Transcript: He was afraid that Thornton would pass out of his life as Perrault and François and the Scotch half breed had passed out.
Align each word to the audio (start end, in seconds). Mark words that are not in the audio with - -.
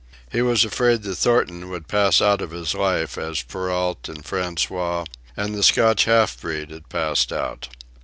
He 0.31 0.41
was 0.41 0.65
afraid 0.65 1.03
that 1.03 1.17
Thornton 1.19 1.69
would 1.69 1.87
pass 1.87 2.23
out 2.23 2.41
of 2.41 2.49
his 2.49 2.73
life 2.73 3.19
as 3.19 3.43
Perrault 3.43 4.09
and 4.09 4.25
François 4.25 5.05
and 5.37 5.53
the 5.53 5.61
Scotch 5.61 6.05
half 6.05 6.41
breed 6.41 6.71
had 6.71 6.89
passed 6.89 7.31
out. 7.31 7.67